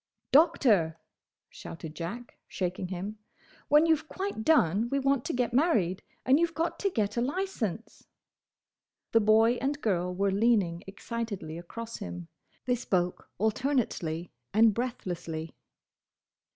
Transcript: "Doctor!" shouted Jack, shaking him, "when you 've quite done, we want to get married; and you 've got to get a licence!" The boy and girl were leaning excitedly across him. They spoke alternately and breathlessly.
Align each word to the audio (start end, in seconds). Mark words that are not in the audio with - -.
"Doctor!" 0.31 0.97
shouted 1.47 1.93
Jack, 1.93 2.39
shaking 2.47 2.87
him, 2.87 3.19
"when 3.67 3.85
you 3.85 3.95
've 3.95 4.07
quite 4.07 4.43
done, 4.43 4.89
we 4.89 4.97
want 4.97 5.23
to 5.25 5.31
get 5.31 5.53
married; 5.53 6.01
and 6.25 6.39
you 6.39 6.47
've 6.47 6.55
got 6.55 6.79
to 6.79 6.89
get 6.89 7.17
a 7.17 7.21
licence!" 7.21 8.07
The 9.11 9.19
boy 9.21 9.57
and 9.61 9.79
girl 9.79 10.11
were 10.11 10.31
leaning 10.31 10.83
excitedly 10.87 11.55
across 11.55 11.97
him. 11.97 12.29
They 12.65 12.73
spoke 12.73 13.29
alternately 13.37 14.31
and 14.55 14.73
breathlessly. 14.73 15.53